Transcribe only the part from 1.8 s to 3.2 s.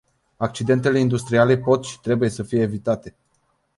și trebuie să fie evitate.